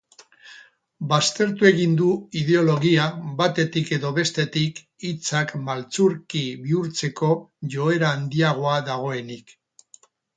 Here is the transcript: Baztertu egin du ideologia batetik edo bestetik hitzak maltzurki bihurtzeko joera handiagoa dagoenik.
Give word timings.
Baztertu 1.09 1.65
egin 1.69 1.91
du 1.97 2.07
ideologia 2.39 3.03
batetik 3.41 3.91
edo 3.97 4.11
bestetik 4.15 4.81
hitzak 5.09 5.53
maltzurki 5.67 6.41
bihurtzeko 6.63 7.29
joera 7.75 8.09
handiagoa 8.17 8.73
dagoenik. 8.89 9.55